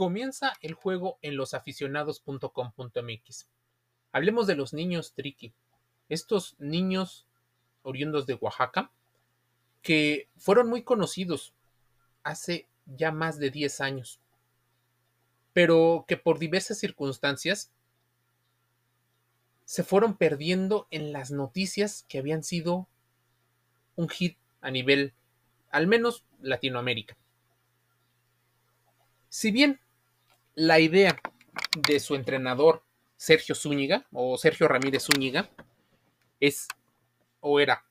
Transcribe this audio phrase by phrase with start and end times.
[0.00, 3.48] Comienza el juego en losaficionados.com.mx.
[4.12, 5.52] Hablemos de los niños tricky.
[6.08, 7.26] Estos niños
[7.82, 8.90] oriundos de Oaxaca
[9.82, 11.52] que fueron muy conocidos
[12.22, 14.20] hace ya más de 10 años,
[15.52, 17.70] pero que por diversas circunstancias
[19.66, 22.88] se fueron perdiendo en las noticias que habían sido
[23.96, 25.12] un hit a nivel,
[25.70, 27.18] al menos Latinoamérica.
[29.28, 29.78] Si bien
[30.60, 31.18] la idea
[31.74, 32.82] de su entrenador
[33.16, 35.48] Sergio Zúñiga o Sergio Ramírez Zúñiga
[36.38, 36.68] es
[37.40, 37.86] o era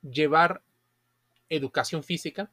[0.00, 0.62] llevar
[1.48, 2.52] educación física,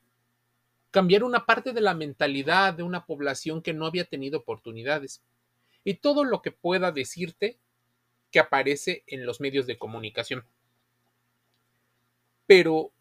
[0.90, 5.22] cambiar una parte de la mentalidad de una población que no había tenido oportunidades
[5.84, 7.60] y todo lo que pueda decirte
[8.32, 10.44] que aparece en los medios de comunicación.
[12.48, 12.92] Pero,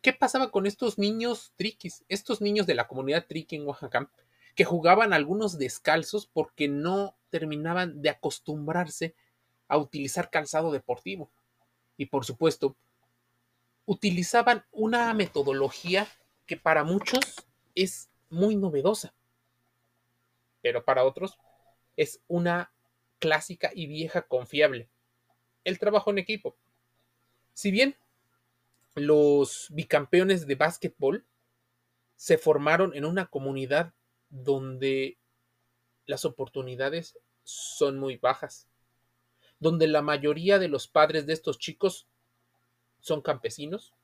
[0.00, 2.04] ¿qué pasaba con estos niños triquis?
[2.08, 4.10] Estos niños de la comunidad triqui en Oaxaca,
[4.54, 9.14] que jugaban algunos descalzos porque no terminaban de acostumbrarse
[9.68, 11.30] a utilizar calzado deportivo.
[11.96, 12.76] Y por supuesto,
[13.86, 16.06] utilizaban una metodología
[16.46, 19.14] que para muchos es muy novedosa,
[20.60, 21.38] pero para otros
[21.96, 22.72] es una
[23.18, 24.88] clásica y vieja confiable.
[25.64, 26.56] El trabajo en equipo.
[27.54, 27.96] Si bien
[28.94, 31.24] los bicampeones de básquetbol
[32.16, 33.94] se formaron en una comunidad
[34.32, 35.18] donde
[36.06, 38.66] las oportunidades son muy bajas,
[39.60, 42.08] donde la mayoría de los padres de estos chicos
[43.00, 43.94] son campesinos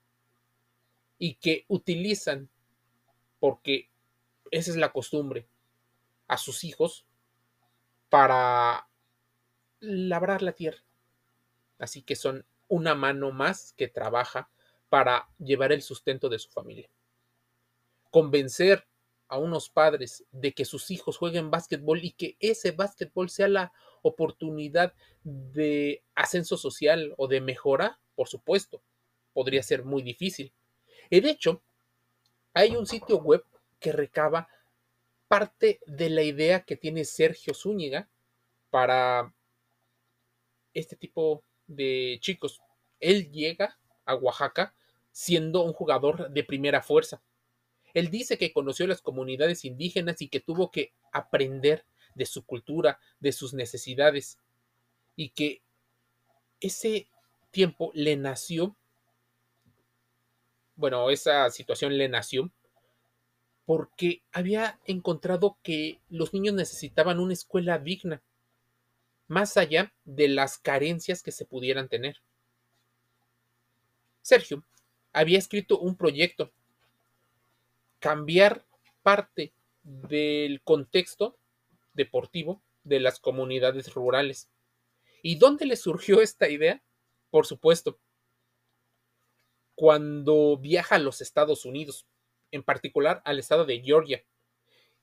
[1.17, 2.49] y que utilizan,
[3.39, 3.89] porque
[4.51, 5.47] esa es la costumbre,
[6.27, 7.05] a sus hijos
[8.09, 8.87] para
[9.79, 10.83] labrar la tierra.
[11.79, 14.49] Así que son una mano más que trabaja
[14.89, 16.89] para llevar el sustento de su familia.
[18.11, 18.88] Convencer
[19.29, 23.71] a unos padres de que sus hijos jueguen básquetbol y que ese básquetbol sea la
[24.01, 28.81] oportunidad de ascenso social o de mejora, por supuesto,
[29.33, 30.51] podría ser muy difícil.
[31.09, 31.61] Y de hecho,
[32.53, 33.43] hay un sitio web
[33.79, 34.49] que recaba
[35.27, 38.09] parte de la idea que tiene Sergio Zúñiga
[38.71, 39.33] para
[40.73, 42.61] este tipo de chicos.
[42.99, 44.73] Él llega a Oaxaca
[45.11, 47.21] siendo un jugador de primera fuerza.
[47.93, 51.85] Él dice que conoció las comunidades indígenas y que tuvo que aprender
[52.15, 54.37] de su cultura, de sus necesidades,
[55.15, 55.61] y que
[56.59, 57.07] ese
[57.51, 58.75] tiempo le nació,
[60.75, 62.51] bueno, esa situación le nació
[63.65, 68.21] porque había encontrado que los niños necesitaban una escuela digna,
[69.27, 72.21] más allá de las carencias que se pudieran tener.
[74.21, 74.63] Sergio
[75.13, 76.51] había escrito un proyecto,
[77.99, 78.65] cambiar
[79.03, 81.37] parte del contexto
[81.93, 84.49] deportivo de las comunidades rurales.
[85.21, 86.81] ¿Y dónde le surgió esta idea?
[87.29, 87.99] Por supuesto,
[89.75, 92.07] cuando viaja a los Estados Unidos,
[92.51, 94.23] en particular al estado de Georgia.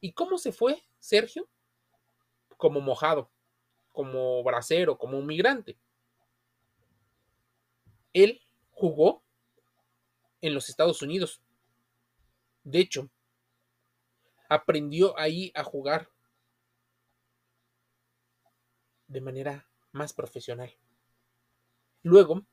[0.01, 1.49] ¿Y cómo se fue Sergio?
[2.57, 3.31] Como mojado,
[3.93, 5.79] como bracero, como un migrante.
[8.13, 8.41] Él
[8.71, 9.23] jugó
[10.41, 11.41] en los Estados Unidos.
[12.67, 13.09] De hecho,
[14.49, 16.11] aprendió ahí a jugar
[19.07, 20.75] de manera más profesional.
[22.03, 22.45] Luego,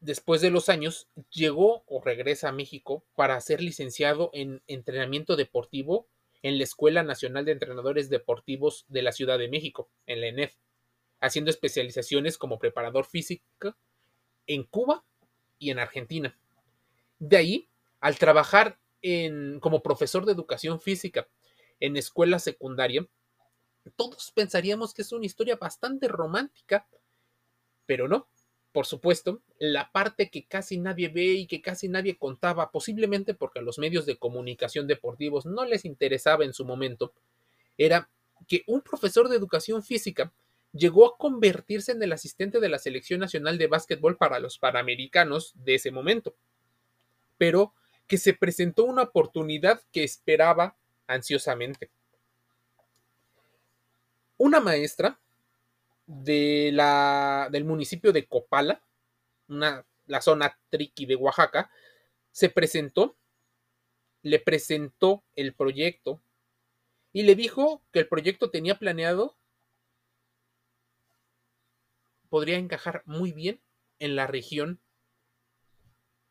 [0.00, 6.08] después de los años, llegó o regresa a México para ser licenciado en entrenamiento deportivo
[6.40, 10.56] en la Escuela Nacional de Entrenadores Deportivos de la Ciudad de México, en la ENEF,
[11.20, 13.76] haciendo especializaciones como preparador físico
[14.46, 15.04] en Cuba
[15.58, 16.38] y en Argentina.
[17.18, 17.68] De ahí,
[18.00, 18.78] al trabajar
[19.60, 21.28] como profesor de educación física
[21.80, 23.06] en escuela secundaria,
[23.94, 26.86] todos pensaríamos que es una historia bastante romántica,
[27.86, 28.28] pero no.
[28.72, 33.60] Por supuesto, la parte que casi nadie ve y que casi nadie contaba, posiblemente porque
[33.60, 37.14] a los medios de comunicación deportivos no les interesaba en su momento,
[37.78, 38.10] era
[38.48, 40.32] que un profesor de educación física
[40.72, 45.52] llegó a convertirse en el asistente de la Selección Nacional de Básquetbol para los Panamericanos
[45.54, 46.36] de ese momento,
[47.38, 47.72] pero
[48.06, 50.76] que se presentó una oportunidad que esperaba
[51.06, 51.90] ansiosamente
[54.38, 55.18] una maestra
[56.06, 58.82] de la, del municipio de Copala,
[59.48, 61.70] una, la zona triqui de Oaxaca,
[62.30, 63.16] se presentó,
[64.22, 66.20] le presentó el proyecto
[67.12, 69.36] y le dijo que el proyecto tenía planeado,
[72.28, 73.60] podría encajar muy bien
[73.98, 74.80] en la región.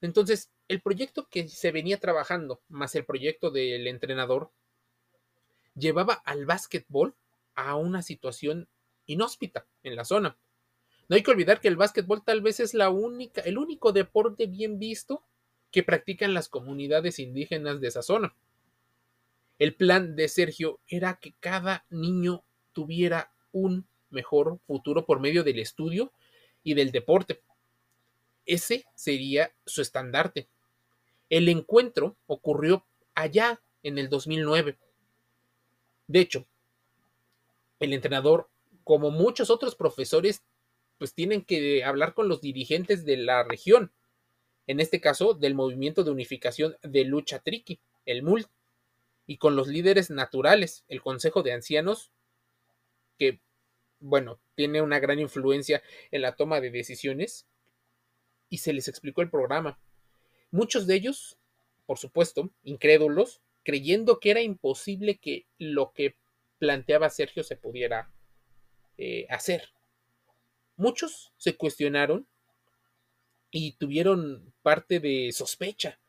[0.01, 4.51] Entonces, el proyecto que se venía trabajando, más el proyecto del entrenador,
[5.75, 7.15] llevaba al básquetbol
[7.53, 8.67] a una situación
[9.05, 10.37] inhóspita en la zona.
[11.07, 14.47] No hay que olvidar que el básquetbol tal vez es la única, el único deporte
[14.47, 15.23] bien visto
[15.71, 18.35] que practican las comunidades indígenas de esa zona.
[19.59, 25.59] El plan de Sergio era que cada niño tuviera un mejor futuro por medio del
[25.59, 26.11] estudio
[26.63, 27.41] y del deporte.
[28.45, 30.49] Ese sería su estandarte.
[31.29, 32.85] El encuentro ocurrió
[33.15, 34.77] allá en el 2009.
[36.07, 36.45] De hecho,
[37.79, 38.49] el entrenador,
[38.83, 40.43] como muchos otros profesores,
[40.97, 43.91] pues tienen que hablar con los dirigentes de la región,
[44.67, 48.47] en este caso del movimiento de unificación de lucha triqui, el MUL,
[49.27, 52.11] y con los líderes naturales, el Consejo de Ancianos,
[53.17, 53.39] que,
[53.99, 55.81] bueno, tiene una gran influencia
[56.11, 57.47] en la toma de decisiones,
[58.49, 59.79] y se les explicó el programa.
[60.55, 61.37] Muchos de ellos,
[61.85, 66.15] por supuesto, incrédulos, creyendo que era imposible que lo que
[66.59, 68.09] planteaba Sergio se pudiera
[68.97, 69.71] eh, hacer.
[70.77, 72.25] Muchos se cuestionaron
[73.51, 75.99] y tuvieron parte de sospecha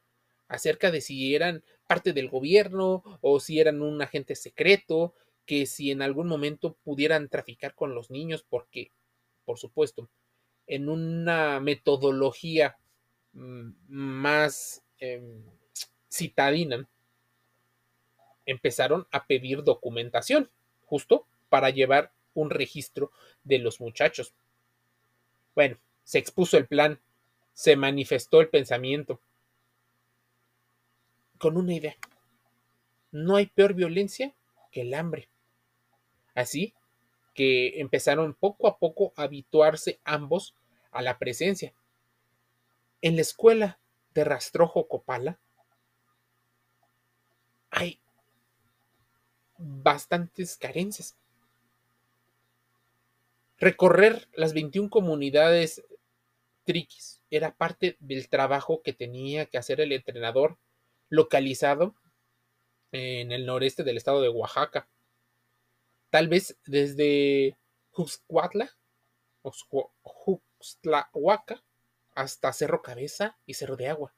[0.46, 5.12] acerca de si eran parte del gobierno o si eran un agente secreto,
[5.44, 8.92] que si en algún momento pudieran traficar con los niños, porque,
[9.44, 10.08] por supuesto,
[10.68, 12.78] en una metodología
[13.36, 15.42] más em,
[16.08, 16.88] citadina,
[18.46, 20.50] empezaron a pedir documentación,
[20.86, 23.10] justo para llevar un registro
[23.44, 24.32] de los muchachos.
[25.54, 27.00] Bueno, se expuso el plan,
[27.52, 29.20] se manifestó el pensamiento,
[31.38, 31.96] con una idea.
[33.10, 34.34] No hay peor violencia
[34.70, 35.28] que el hambre.
[36.34, 36.74] Así
[37.34, 40.54] que empezaron poco a poco a habituarse ambos
[40.90, 41.74] a la presencia.
[43.02, 43.78] En la escuela
[44.14, 45.38] de Rastrojo Copala
[47.70, 48.00] hay
[49.58, 51.16] bastantes carencias.
[53.58, 55.82] Recorrer las 21 comunidades
[56.64, 60.58] triquis era parte del trabajo que tenía que hacer el entrenador
[61.08, 61.94] localizado
[62.92, 64.88] en el noreste del estado de Oaxaca.
[66.10, 67.56] Tal vez desde
[67.90, 68.70] Juxcuatla,
[69.42, 71.62] Juxtlahuaca,
[72.16, 74.12] hasta Cerro Cabeza y Cerro de Agua.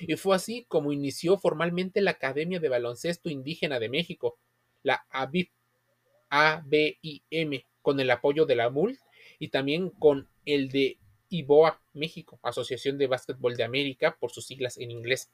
[0.00, 4.36] Y fue así como inició formalmente la Academia de Baloncesto Indígena de México,
[4.82, 5.48] la ABIM,
[7.80, 8.98] con el apoyo de la MUL
[9.38, 10.98] y también con el de
[11.30, 15.30] IBOA México, Asociación de Básquetbol de América, por sus siglas en inglés.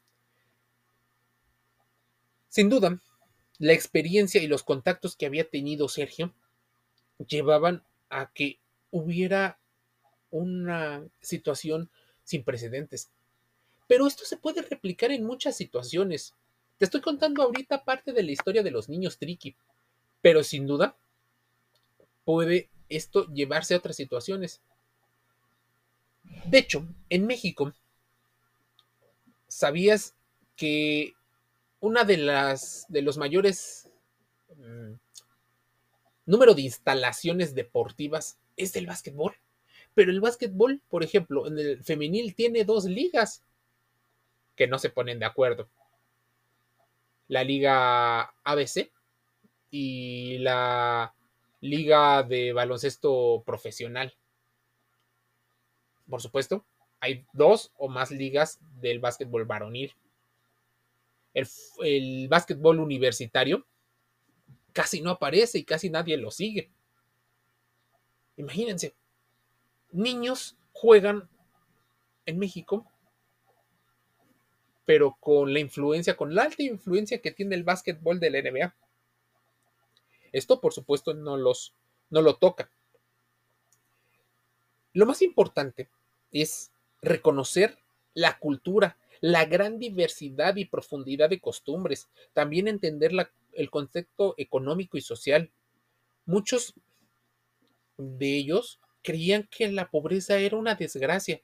[2.48, 3.00] Sin duda,
[3.58, 6.34] la experiencia y los contactos que había tenido Sergio
[7.18, 9.58] llevaban a que hubiera
[10.30, 11.90] una situación
[12.30, 13.10] sin precedentes.
[13.86, 16.34] Pero esto se puede replicar en muchas situaciones.
[16.78, 19.56] Te estoy contando ahorita parte de la historia de los niños tricky,
[20.22, 20.96] pero sin duda
[22.24, 24.60] puede esto llevarse a otras situaciones.
[26.46, 27.72] De hecho, en México,
[29.48, 30.14] ¿sabías
[30.56, 31.14] que
[31.80, 33.90] una de las de los mayores
[34.56, 34.92] mm,
[36.26, 39.34] número de instalaciones deportivas es del básquetbol.
[39.94, 43.44] Pero el básquetbol, por ejemplo, en el femenil tiene dos ligas
[44.56, 45.68] que no se ponen de acuerdo.
[47.28, 48.90] La liga ABC
[49.70, 51.14] y la
[51.60, 54.14] liga de baloncesto profesional.
[56.08, 56.64] Por supuesto,
[57.00, 59.94] hay dos o más ligas del básquetbol varonil
[61.34, 63.66] el, básquetbol universitario
[64.72, 66.70] casi no aparece y casi nadie lo sigue.
[68.36, 68.94] Imagínense,
[69.92, 71.28] niños juegan
[72.26, 72.86] en México,
[74.84, 78.74] pero con la influencia, con la alta influencia que tiene el básquetbol de la NBA.
[80.32, 81.74] Esto, por supuesto, no, los,
[82.10, 82.70] no lo toca.
[84.92, 85.88] Lo más importante
[86.32, 87.78] es reconocer
[88.14, 93.12] la cultura la gran diversidad y profundidad de costumbres, también entender
[93.52, 95.50] el concepto económico y social.
[96.24, 96.74] Muchos
[97.98, 101.40] de ellos creían que la pobreza era una desgracia,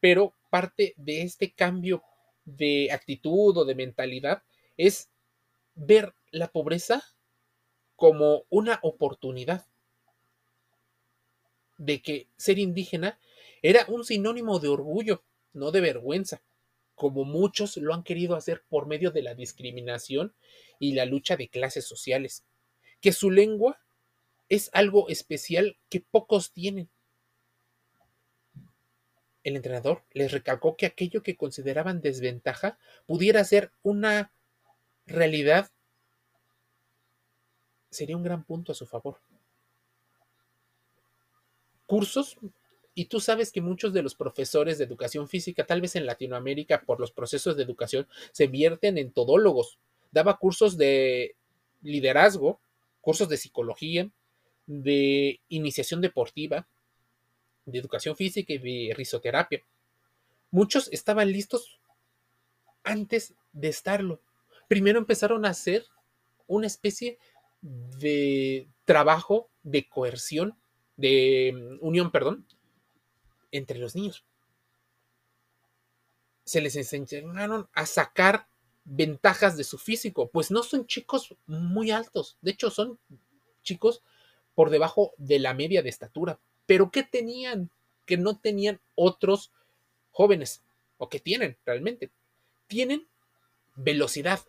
[0.00, 2.02] pero parte de este cambio
[2.44, 4.42] de actitud o de mentalidad
[4.76, 5.08] es
[5.74, 7.02] ver la pobreza
[7.96, 9.66] como una oportunidad
[11.78, 13.18] de que ser indígena
[13.62, 15.22] era un sinónimo de orgullo,
[15.52, 16.42] no de vergüenza
[16.94, 20.34] como muchos lo han querido hacer por medio de la discriminación
[20.78, 22.44] y la lucha de clases sociales,
[23.00, 23.80] que su lengua
[24.52, 26.90] es algo especial que pocos tienen.
[29.44, 34.30] El entrenador les recalcó que aquello que consideraban desventaja pudiera ser una
[35.06, 35.70] realidad
[37.88, 39.22] sería un gran punto a su favor.
[41.86, 42.36] Cursos,
[42.92, 46.82] y tú sabes que muchos de los profesores de educación física, tal vez en Latinoamérica,
[46.82, 49.78] por los procesos de educación, se vierten en todólogos.
[50.10, 51.36] Daba cursos de
[51.80, 52.60] liderazgo,
[53.00, 54.12] cursos de psicología,
[54.66, 56.66] de iniciación deportiva,
[57.66, 59.62] de educación física y de risoterapia.
[60.50, 61.80] Muchos estaban listos
[62.84, 64.20] antes de estarlo.
[64.68, 65.86] Primero empezaron a hacer
[66.46, 67.18] una especie
[67.62, 70.56] de trabajo de coerción,
[70.96, 72.46] de mm, unión, perdón,
[73.50, 74.24] entre los niños.
[76.44, 78.48] Se les enseñaron a sacar
[78.84, 82.98] ventajas de su físico, pues no son chicos muy altos, de hecho son
[83.62, 84.02] chicos
[84.54, 86.38] por debajo de la media de estatura.
[86.66, 87.70] Pero ¿qué tenían
[88.06, 89.52] que no tenían otros
[90.10, 90.62] jóvenes?
[90.98, 92.10] ¿O que tienen realmente?
[92.66, 93.06] Tienen
[93.74, 94.40] velocidad,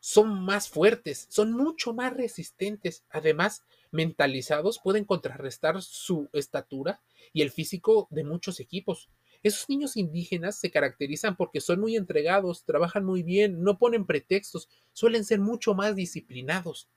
[0.00, 3.04] son más fuertes, son mucho más resistentes.
[3.08, 3.62] Además,
[3.92, 7.00] mentalizados pueden contrarrestar su estatura
[7.32, 9.08] y el físico de muchos equipos.
[9.44, 14.68] Esos niños indígenas se caracterizan porque son muy entregados, trabajan muy bien, no ponen pretextos,
[14.92, 16.88] suelen ser mucho más disciplinados.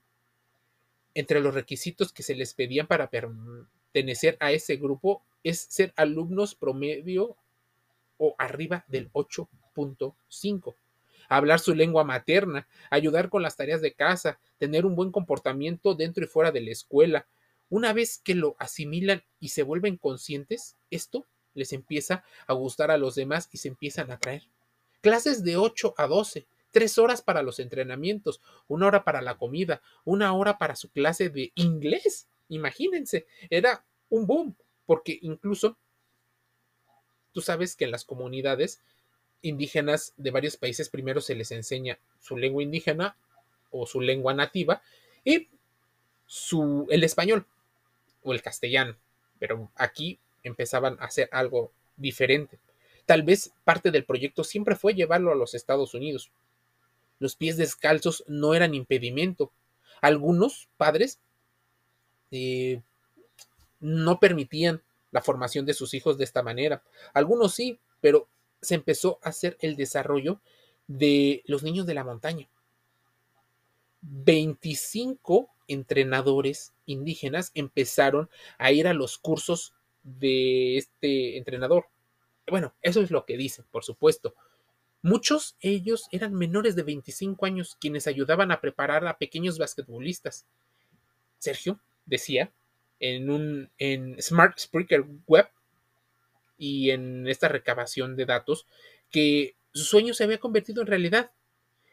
[1.16, 6.54] Entre los requisitos que se les pedían para pertenecer a ese grupo es ser alumnos
[6.54, 7.38] promedio
[8.18, 10.74] o arriba del 8.5
[11.28, 16.22] hablar su lengua materna, ayudar con las tareas de casa, tener un buen comportamiento dentro
[16.22, 17.26] y fuera de la escuela.
[17.70, 22.98] Una vez que lo asimilan y se vuelven conscientes, esto les empieza a gustar a
[22.98, 24.42] los demás y se empiezan a atraer.
[25.00, 26.46] Clases de 8 a 12,
[26.76, 31.30] tres horas para los entrenamientos, una hora para la comida, una hora para su clase
[31.30, 32.28] de inglés.
[32.50, 34.54] Imagínense, era un boom,
[34.84, 35.78] porque incluso
[37.32, 38.82] tú sabes que en las comunidades
[39.40, 43.16] indígenas de varios países primero se les enseña su lengua indígena
[43.70, 44.82] o su lengua nativa
[45.24, 45.48] y
[46.26, 47.46] su, el español
[48.22, 48.96] o el castellano.
[49.38, 52.58] Pero aquí empezaban a hacer algo diferente.
[53.06, 56.30] Tal vez parte del proyecto siempre fue llevarlo a los Estados Unidos.
[57.18, 59.52] Los pies descalzos no eran impedimento.
[60.00, 61.18] Algunos padres
[62.30, 62.82] eh,
[63.80, 66.82] no permitían la formación de sus hijos de esta manera.
[67.14, 68.28] Algunos sí, pero
[68.60, 70.40] se empezó a hacer el desarrollo
[70.86, 72.48] de los niños de la montaña.
[74.02, 81.86] 25 entrenadores indígenas empezaron a ir a los cursos de este entrenador.
[82.46, 84.34] Bueno, eso es lo que dicen, por supuesto.
[85.06, 90.46] Muchos ellos eran menores de 25 años quienes ayudaban a preparar a pequeños basquetbolistas.
[91.38, 92.52] Sergio decía
[92.98, 95.48] en un en Smart Spreaker Web
[96.58, 98.66] y en esta recabación de datos
[99.12, 101.30] que su sueño se había convertido en realidad.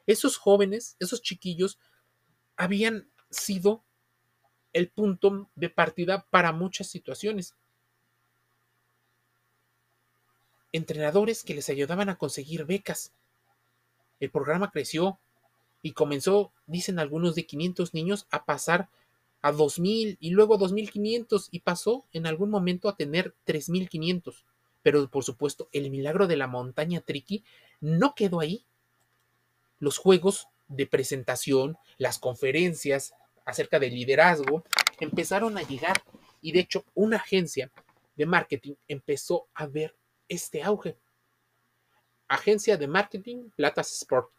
[0.07, 1.77] Esos jóvenes, esos chiquillos,
[2.55, 3.83] habían sido
[4.73, 7.53] el punto de partida para muchas situaciones.
[10.73, 13.13] Entrenadores que les ayudaban a conseguir becas.
[14.19, 15.19] El programa creció
[15.81, 18.89] y comenzó, dicen algunos, de 500 niños a pasar
[19.41, 24.43] a 2.000 y luego 2.500 y pasó en algún momento a tener 3.500.
[24.81, 27.43] Pero por supuesto, el milagro de la montaña Triqui
[27.79, 28.65] no quedó ahí.
[29.79, 33.13] Los juegos de presentación, las conferencias
[33.45, 34.63] acerca del liderazgo
[34.99, 36.01] empezaron a llegar
[36.41, 37.69] y de hecho una agencia
[38.15, 39.95] de marketing empezó a ver
[40.27, 40.97] este auge.
[42.27, 44.31] Agencia de marketing Platas Sport.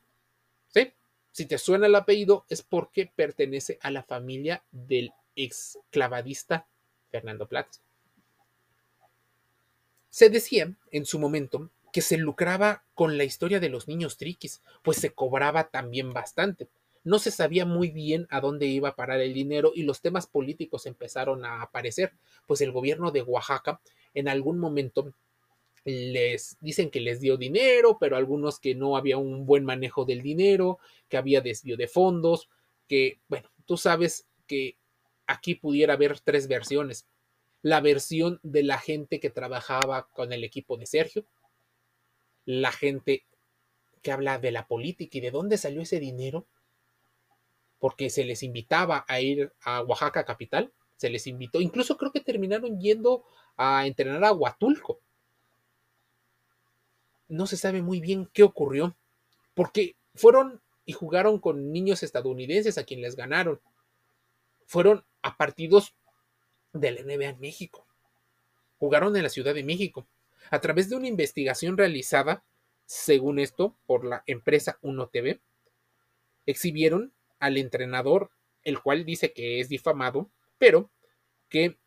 [0.69, 0.93] ¿Sí?
[1.31, 6.67] Si te suena el apellido es porque pertenece a la familia del ex clavadista
[7.11, 7.83] Fernando Platas.
[10.11, 14.63] Se decía en su momento que se lucraba con la historia de los niños triquis,
[14.83, 16.69] pues se cobraba también bastante.
[17.05, 20.27] No se sabía muy bien a dónde iba a parar el dinero y los temas
[20.27, 22.13] políticos empezaron a aparecer,
[22.47, 23.81] pues el gobierno de Oaxaca
[24.15, 25.13] en algún momento
[25.85, 30.23] les dicen que les dio dinero, pero algunos que no había un buen manejo del
[30.23, 32.49] dinero, que había desvío de fondos,
[32.89, 34.77] que, bueno, tú sabes que
[35.27, 37.07] aquí pudiera haber tres versiones
[37.65, 41.25] la versión de la gente que trabajaba con el equipo de Sergio,
[42.45, 43.25] la gente
[44.03, 46.47] que habla de la política y de dónde salió ese dinero,
[47.79, 52.21] porque se les invitaba a ir a Oaxaca capital, se les invitó, incluso creo que
[52.21, 53.25] terminaron yendo
[53.57, 55.01] a entrenar a Huatulco.
[57.35, 58.97] No se sabe muy bien qué ocurrió,
[59.55, 63.61] porque fueron y jugaron con niños estadounidenses a quienes les ganaron.
[64.67, 65.97] Fueron a partidos
[66.73, 67.85] del NBA en México.
[68.79, 70.07] Jugaron en la Ciudad de México.
[70.53, 72.45] A través de una investigación realizada,
[72.87, 75.41] según esto, por la empresa 1TV,
[76.47, 78.31] exhibieron al entrenador
[78.63, 80.89] el cual dice que es difamado, pero
[81.49, 81.79] que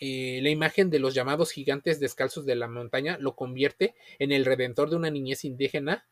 [0.00, 4.46] eh, la imagen de los llamados gigantes descalzos de la montaña lo convierte en el
[4.46, 6.06] redentor de una niñez indígena,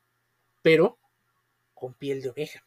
[0.61, 0.99] pero
[1.73, 2.67] con piel de oveja,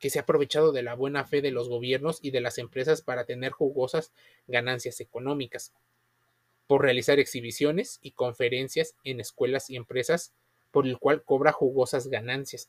[0.00, 3.00] que se ha aprovechado de la buena fe de los gobiernos y de las empresas
[3.00, 4.12] para tener jugosas
[4.48, 5.72] ganancias económicas,
[6.66, 10.32] por realizar exhibiciones y conferencias en escuelas y empresas,
[10.72, 12.68] por el cual cobra jugosas ganancias.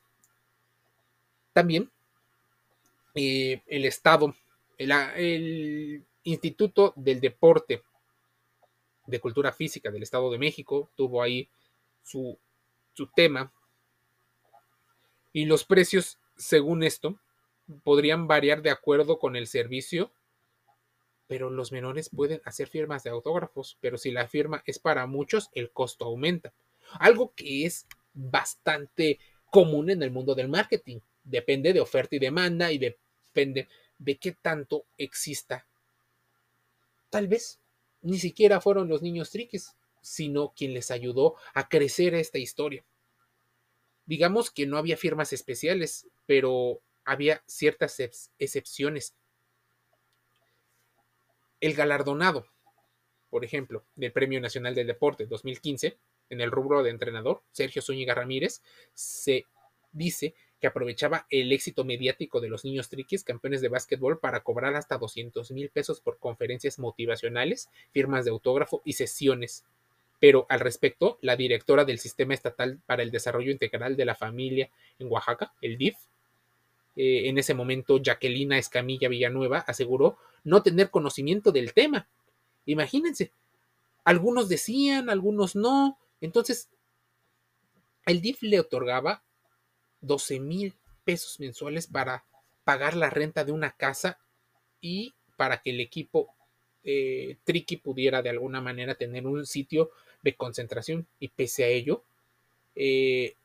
[1.51, 1.89] También
[3.16, 4.36] eh, el Estado,
[4.77, 7.84] el Instituto del Deporte
[9.05, 11.50] de Cultura Física del Estado de México tuvo ahí
[12.03, 12.38] su,
[13.15, 13.53] tema.
[15.31, 17.17] Y los precios, según esto,
[17.86, 20.12] podrían variar de acuerdo con el servicio,
[21.27, 25.50] pero los menores pueden hacer firmas de autógrafos, pero si la firma es para muchos,
[25.53, 26.51] el costo aumenta.
[27.00, 29.19] Algo que es bastante
[29.50, 31.00] común en el mundo del marketing.
[31.24, 35.65] Depende de oferta y demanda y depende de qué tanto exista
[37.17, 37.59] Tal vez
[38.03, 42.86] ni siquiera fueron los niños triquis, sino quien les ayudó a crecer esta historia.
[44.05, 47.97] Digamos que no había firmas especiales, pero había ciertas
[48.38, 49.15] excepciones.
[51.59, 52.45] El galardonado,
[53.31, 55.97] por ejemplo, del Premio Nacional del Deporte 2015,
[56.29, 58.62] en el rubro de entrenador, Sergio Zúñiga Ramírez,
[58.93, 59.47] se
[59.91, 64.75] dice que aprovechaba el éxito mediático de los niños triquis, campeones de básquetbol, para cobrar
[64.75, 69.65] hasta 200 mil pesos por conferencias motivacionales, firmas de autógrafo y sesiones.
[70.19, 74.69] Pero al respecto, la directora del Sistema Estatal para el Desarrollo Integral de la Familia
[74.97, 75.95] en Oaxaca, el DIF,
[76.95, 82.07] eh, en ese momento Jacquelina Escamilla Villanueva, aseguró no tener conocimiento del tema.
[82.65, 83.31] Imagínense,
[84.03, 85.99] algunos decían, algunos no.
[86.19, 86.69] Entonces,
[88.07, 89.21] el DIF le otorgaba
[90.01, 92.25] 12 mil pesos mensuales para
[92.63, 94.20] pagar la renta de una casa
[94.82, 96.34] y para que el equipo
[96.83, 102.03] eh, Tricky pudiera de alguna manera tener un sitio de concentración y pese a ello
[102.75, 103.36] eh,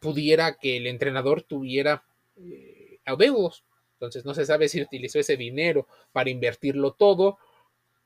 [0.00, 2.04] pudiera que el entrenador tuviera
[2.36, 3.64] eh, adeudos.
[3.94, 7.38] Entonces no se sabe si utilizó ese dinero para invertirlo todo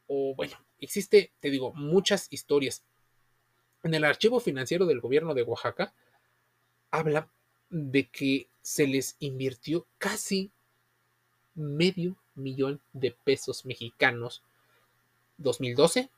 [0.07, 2.83] o bueno, existe, te digo, muchas historias.
[3.83, 5.95] En el archivo financiero del gobierno de Oaxaca
[6.91, 7.29] habla
[7.73, 10.51] de que se les invirtió casi
[11.55, 14.43] medio millón de pesos mexicanos
[15.39, 16.11] 2012,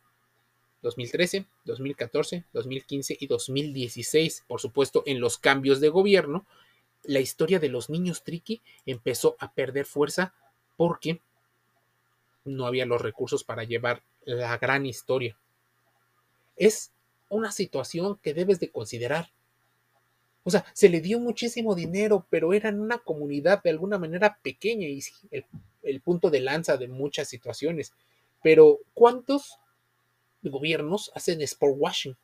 [0.83, 4.45] 2013, 2014, 2015 y 2016.
[4.47, 6.45] Por supuesto, en los cambios de gobierno,
[7.05, 10.35] la historia de los niños triqui empezó a perder fuerza
[10.77, 11.21] porque
[12.45, 15.37] no había los recursos para llevar la gran historia.
[16.57, 16.91] Es
[17.29, 19.31] una situación que debes de considerar.
[20.45, 24.39] O sea, se le dio muchísimo dinero, pero era en una comunidad de alguna manera
[24.43, 25.47] pequeña y el,
[25.83, 27.93] el punto de lanza de muchas situaciones.
[28.43, 29.59] Pero ¿cuántos
[30.43, 32.17] gobiernos hacen sport washing?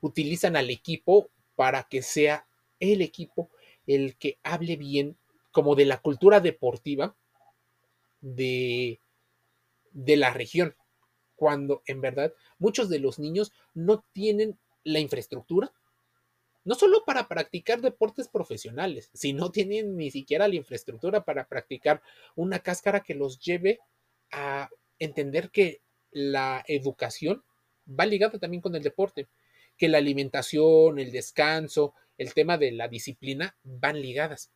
[0.00, 2.46] Utilizan al equipo para que sea
[2.80, 3.50] el equipo
[3.86, 5.16] el que hable bien
[5.50, 7.16] como de la cultura deportiva
[8.20, 9.00] de,
[9.92, 10.74] de la región,
[11.36, 15.72] cuando en verdad muchos de los niños no tienen la infraestructura,
[16.68, 22.02] no solo para practicar deportes profesionales, sino tienen ni siquiera la infraestructura para practicar
[22.36, 23.80] una cáscara que los lleve
[24.30, 27.42] a entender que la educación
[27.88, 29.28] va ligada también con el deporte,
[29.78, 34.50] que la alimentación, el descanso, el tema de la disciplina van ligadas.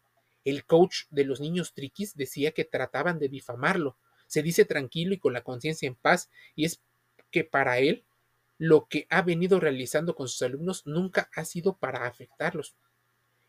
[0.44, 3.96] El coach de los niños triquis decía que trataban de difamarlo.
[4.26, 6.82] Se dice tranquilo y con la conciencia en paz, y es
[7.30, 8.04] que para él
[8.62, 12.76] lo que ha venido realizando con sus alumnos nunca ha sido para afectarlos.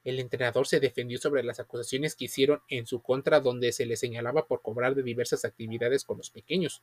[0.03, 3.95] El entrenador se defendió sobre las acusaciones que hicieron en su contra donde se le
[3.95, 6.81] señalaba por cobrar de diversas actividades con los pequeños.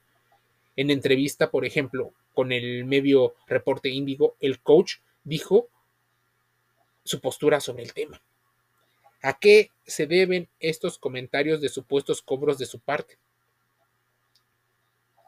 [0.77, 5.67] En entrevista, por ejemplo, con el medio Reporte Índigo, el coach dijo
[7.03, 8.23] su postura sobre el tema.
[9.23, 13.19] ¿A qué se deben estos comentarios de supuestos cobros de su parte?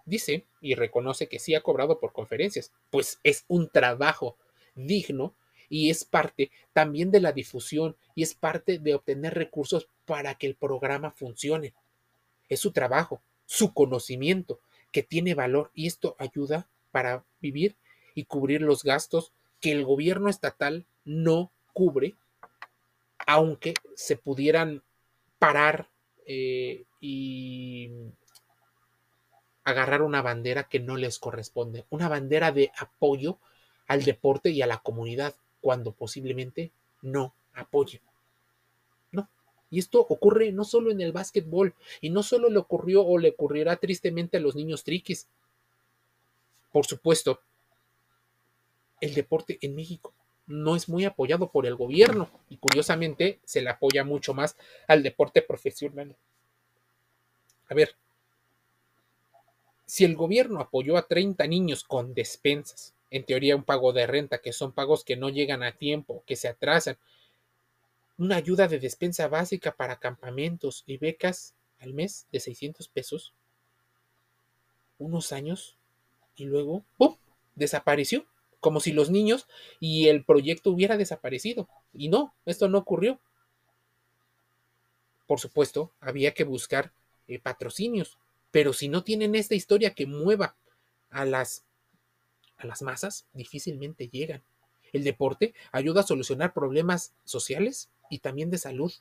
[0.04, 4.36] Dice y reconoce que sí ha cobrado por conferencias, pues es un trabajo
[4.74, 5.34] digno
[5.68, 10.46] y es parte también de la difusión y es parte de obtener recursos para que
[10.46, 11.74] el programa funcione.
[12.48, 14.60] Es su trabajo, su conocimiento,
[14.90, 17.76] que tiene valor y esto ayuda para vivir
[18.14, 22.14] y cubrir los gastos que el gobierno estatal no cubre,
[23.26, 24.82] aunque se pudieran
[25.38, 25.88] parar
[26.26, 27.90] eh, y
[29.64, 33.38] agarrar una bandera que no les corresponde, una bandera de apoyo
[33.86, 36.72] al deporte y a la comunidad, cuando posiblemente
[37.02, 38.00] no apoyen.
[39.10, 39.28] No,
[39.70, 43.30] Y esto ocurre no solo en el básquetbol, y no solo le ocurrió o le
[43.30, 45.28] ocurrirá tristemente a los niños triquis.
[46.72, 47.40] Por supuesto,
[49.00, 50.14] el deporte en México
[50.46, 54.56] no es muy apoyado por el gobierno y curiosamente se le apoya mucho más
[54.88, 56.16] al deporte profesional.
[57.68, 57.96] A ver,
[59.92, 64.38] si el gobierno apoyó a 30 niños con despensas, en teoría un pago de renta,
[64.38, 66.96] que son pagos que no llegan a tiempo, que se atrasan,
[68.16, 73.34] una ayuda de despensa básica para campamentos y becas al mes de 600 pesos,
[74.96, 75.76] unos años,
[76.36, 77.18] y luego, ¡pum!,
[77.54, 78.24] desapareció,
[78.60, 79.46] como si los niños
[79.78, 81.68] y el proyecto hubiera desaparecido.
[81.92, 83.20] Y no, esto no ocurrió.
[85.26, 86.92] Por supuesto, había que buscar
[87.28, 88.16] eh, patrocinios,
[88.52, 90.54] pero si no tienen esta historia que mueva
[91.10, 91.64] a las,
[92.58, 94.42] a las masas, difícilmente llegan.
[94.92, 98.92] El deporte ayuda a solucionar problemas sociales y también de salud.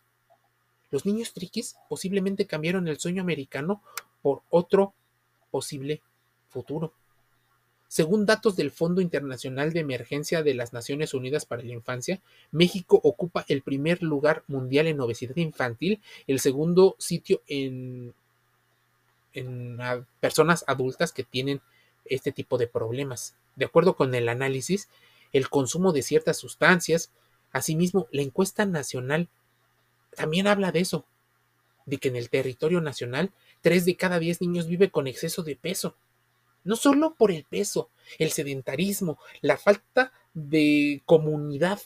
[0.89, 3.83] Los niños triquis posiblemente cambiaron el sueño americano
[4.21, 4.93] por otro
[5.51, 6.01] posible
[6.49, 6.93] futuro.
[7.89, 13.01] Según datos del Fondo Internacional de Emergencia de las Naciones Unidas para la Infancia, México
[13.03, 18.13] ocupa el primer lugar mundial en obesidad infantil, el segundo sitio en,
[19.33, 19.77] en
[20.19, 21.61] personas adultas que tienen
[22.05, 23.35] este tipo de problemas.
[23.55, 24.89] De acuerdo con el análisis,
[25.33, 27.11] el consumo de ciertas sustancias,
[27.51, 29.29] asimismo, la encuesta nacional
[30.15, 31.05] también habla de eso,
[31.85, 35.55] de que en el territorio nacional, tres de cada diez niños vive con exceso de
[35.55, 35.95] peso
[36.63, 37.89] no solo por el peso,
[38.19, 41.79] el sedentarismo, la falta de comunidad,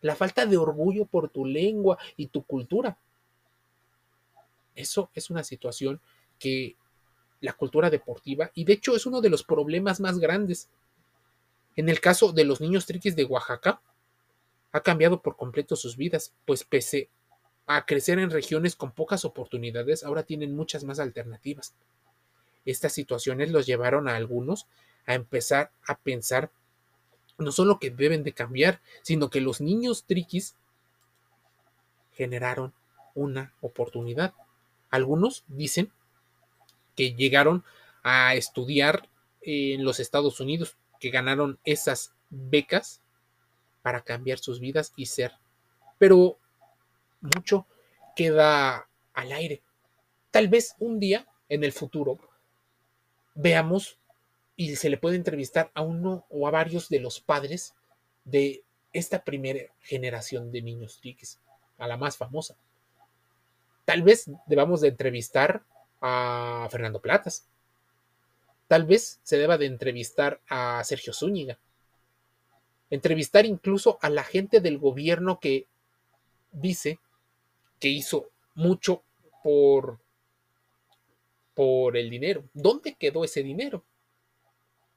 [0.00, 2.98] la falta de orgullo por tu lengua y tu cultura.
[4.74, 6.00] Eso es una situación
[6.38, 6.76] que
[7.42, 10.68] la cultura deportiva, y de hecho es uno de los problemas más grandes.
[11.76, 13.82] En el caso de los niños triquis de Oaxaca,
[14.72, 17.10] ha cambiado por completo sus vidas, pues pese
[17.66, 21.74] a crecer en regiones con pocas oportunidades, ahora tienen muchas más alternativas.
[22.64, 24.66] Estas situaciones los llevaron a algunos
[25.06, 26.50] a empezar a pensar
[27.38, 30.54] no solo que deben de cambiar, sino que los niños triquis
[32.12, 32.72] generaron
[33.14, 34.34] una oportunidad.
[34.90, 35.90] Algunos dicen
[36.96, 37.64] que llegaron
[38.02, 39.08] a estudiar
[39.40, 43.00] en los Estados Unidos, que ganaron esas becas
[43.82, 45.32] para cambiar sus vidas y ser.
[45.98, 46.38] Pero
[47.20, 47.66] mucho
[48.16, 49.62] queda al aire.
[50.30, 52.18] Tal vez un día en el futuro
[53.34, 53.98] veamos
[54.56, 57.74] y se le puede entrevistar a uno o a varios de los padres
[58.24, 61.40] de esta primera generación de niños triquis,
[61.78, 62.56] a la más famosa.
[63.84, 65.64] Tal vez debamos de entrevistar
[66.02, 67.48] a Fernando Platas.
[68.68, 71.58] Tal vez se deba de entrevistar a Sergio Zúñiga.
[72.90, 75.66] Entrevistar incluso a la gente del gobierno que
[76.50, 76.98] dice
[77.78, 79.02] que hizo mucho
[79.42, 79.98] por
[81.54, 82.44] por el dinero.
[82.54, 83.84] ¿Dónde quedó ese dinero?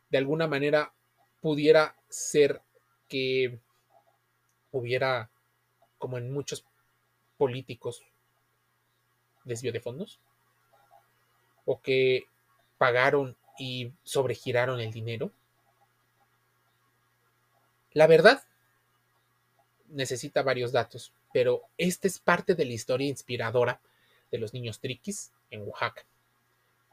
[0.10, 0.94] De alguna manera
[1.42, 2.62] pudiera ser
[3.08, 3.60] que
[4.72, 5.30] hubiera,
[5.98, 6.66] como en muchos
[7.38, 8.02] políticos,
[9.44, 10.20] desvío de fondos,
[11.66, 12.26] o que
[12.78, 15.32] pagaron y sobregiraron el dinero.
[17.94, 18.44] La verdad
[19.90, 23.80] necesita varios datos, pero esta es parte de la historia inspiradora
[24.32, 26.06] de los niños triquis en Oaxaca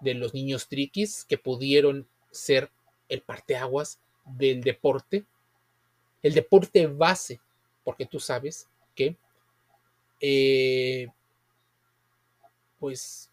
[0.02, 2.70] de los niños triquis que pudieron ser
[3.08, 5.24] el parteaguas del deporte,
[6.22, 7.40] el deporte base,
[7.85, 9.16] porque tú sabes que,
[10.20, 11.08] eh,
[12.78, 13.30] pues,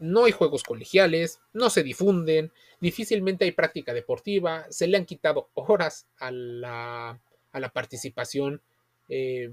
[0.00, 5.50] no hay juegos colegiales, no se difunden, difícilmente hay práctica deportiva, se le han quitado
[5.54, 7.20] horas a la,
[7.72, 8.60] participación
[9.08, 9.52] eh,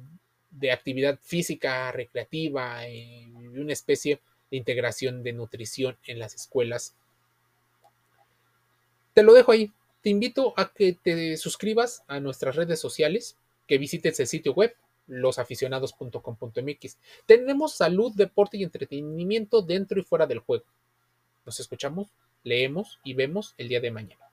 [0.49, 3.25] de actividad física, recreativa, y
[3.57, 6.95] una especie de integración de nutrición en las escuelas.
[9.13, 9.71] Te lo dejo ahí.
[10.01, 13.35] Te invito a que te suscribas a nuestras redes sociales,
[13.67, 14.73] que visites el sitio web
[15.07, 16.97] losaficionados.com.mx.
[17.25, 20.65] Tenemos salud, deporte y entretenimiento dentro y fuera del juego.
[21.45, 22.07] Nos escuchamos,
[22.43, 24.26] leemos y vemos el día de mañana.